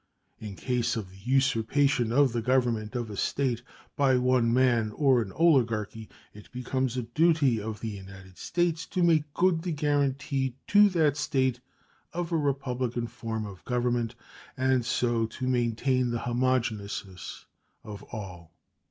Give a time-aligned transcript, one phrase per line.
[0.39, 3.61] In case of the usurpation of the government of a State
[3.95, 9.03] by one man or an oligarchy, it becomes a duty of the United States to
[9.03, 11.59] make good the guaranty to that State
[12.13, 14.15] of a republican form of government,
[14.57, 17.45] and so to maintain the homogeneousness
[17.83, 18.51] of all.